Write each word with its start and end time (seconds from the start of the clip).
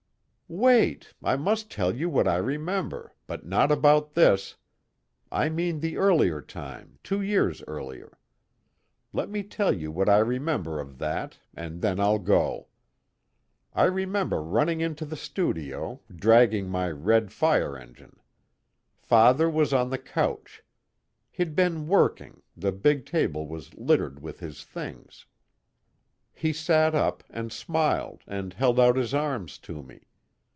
"Wait! 0.53 1.13
I 1.23 1.37
must 1.37 1.71
tell 1.71 1.95
you 1.95 2.09
what 2.09 2.27
I 2.27 2.35
remember, 2.35 3.13
but 3.25 3.45
not 3.45 3.71
about 3.71 4.15
this; 4.15 4.57
I 5.31 5.47
mean 5.47 5.79
the 5.79 5.95
earlier 5.95 6.41
time, 6.41 6.99
two 7.03 7.21
years 7.21 7.63
earlier. 7.69 8.17
Let 9.13 9.29
me 9.29 9.43
tell 9.43 9.71
you 9.71 9.93
what 9.93 10.09
I 10.09 10.17
remember 10.17 10.81
of 10.81 10.97
that, 10.97 11.39
and 11.53 11.81
then 11.81 12.01
I'll 12.01 12.19
go. 12.19 12.67
I 13.73 13.85
remember 13.85 14.43
running 14.43 14.81
into 14.81 15.05
the 15.05 15.15
studio, 15.15 16.01
dragging 16.13 16.67
my 16.67 16.91
red 16.91 17.31
fire 17.31 17.77
engine. 17.77 18.19
Father 18.99 19.49
was 19.49 19.71
on 19.71 19.89
the 19.89 19.97
couch. 19.97 20.63
He'd 21.31 21.55
been 21.55 21.87
working, 21.87 22.41
the 22.57 22.73
big 22.73 23.05
table 23.05 23.47
was 23.47 23.73
littered 23.75 24.21
with 24.21 24.41
his 24.41 24.65
things. 24.65 25.25
He 26.33 26.51
sat 26.51 26.93
up 26.93 27.23
and 27.29 27.53
smiled 27.53 28.25
and 28.27 28.51
held 28.51 28.81
out 28.81 28.97
his 28.97 29.13
arms 29.13 29.57
to 29.59 29.81
me. 29.81 30.09